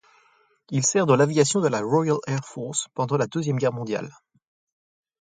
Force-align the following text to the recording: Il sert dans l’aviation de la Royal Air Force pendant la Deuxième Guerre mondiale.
Il 0.71 0.83
sert 0.83 1.05
dans 1.05 1.15
l’aviation 1.15 1.61
de 1.61 1.67
la 1.67 1.81
Royal 1.81 2.17
Air 2.25 2.43
Force 2.43 2.87
pendant 2.95 3.17
la 3.17 3.27
Deuxième 3.27 3.57
Guerre 3.59 3.71
mondiale. 3.71 4.09